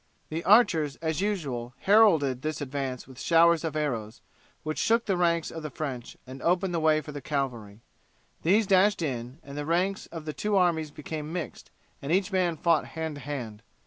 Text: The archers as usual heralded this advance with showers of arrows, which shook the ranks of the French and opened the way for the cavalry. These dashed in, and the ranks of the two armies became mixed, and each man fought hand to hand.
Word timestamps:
The 0.29 0.43
archers 0.45 0.95
as 0.95 1.21
usual 1.21 1.75
heralded 1.81 2.41
this 2.41 2.59
advance 2.59 3.07
with 3.07 3.19
showers 3.21 3.63
of 3.63 3.75
arrows, 3.75 4.19
which 4.63 4.79
shook 4.79 5.05
the 5.05 5.15
ranks 5.15 5.51
of 5.51 5.61
the 5.61 5.69
French 5.69 6.17
and 6.25 6.41
opened 6.41 6.73
the 6.73 6.79
way 6.79 7.01
for 7.01 7.11
the 7.11 7.21
cavalry. 7.21 7.81
These 8.41 8.65
dashed 8.65 9.03
in, 9.03 9.37
and 9.43 9.55
the 9.55 9.63
ranks 9.63 10.07
of 10.07 10.25
the 10.25 10.33
two 10.33 10.55
armies 10.55 10.89
became 10.89 11.31
mixed, 11.31 11.69
and 12.01 12.11
each 12.11 12.31
man 12.31 12.57
fought 12.57 12.85
hand 12.97 13.13
to 13.17 13.21
hand. 13.21 13.61